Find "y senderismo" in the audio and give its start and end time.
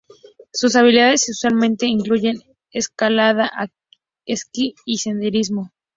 4.83-5.69